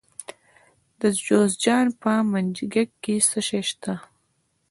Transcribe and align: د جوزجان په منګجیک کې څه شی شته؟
د 0.99 1.01
جوزجان 1.25 1.87
په 2.01 2.11
منګجیک 2.31 2.89
کې 3.03 3.15
څه 3.29 3.39
شی 3.47 3.61
شته؟ 3.69 3.93